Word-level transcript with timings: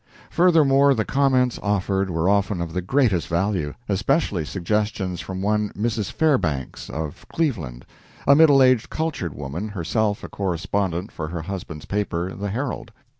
Furthermore, 0.31 0.95
the 0.95 1.05
comments 1.05 1.59
offered 1.61 2.09
were 2.09 2.27
often 2.27 2.59
of 2.59 2.73
the 2.73 2.81
greatest 2.81 3.27
value, 3.27 3.75
especially 3.87 4.43
suggestions 4.43 5.21
from 5.21 5.43
one 5.43 5.69
Mrs. 5.77 6.11
Fairbanks, 6.11 6.89
of 6.89 7.23
Cleveland, 7.31 7.85
a 8.25 8.33
middle 8.33 8.63
aged, 8.63 8.89
cultured 8.89 9.35
woman, 9.35 9.67
herself 9.69 10.23
a 10.23 10.27
correspondent 10.27 11.11
for 11.11 11.27
her 11.27 11.43
husband's 11.43 11.85
paper, 11.85 12.33
the 12.33 12.49
"Herald". 12.49 12.91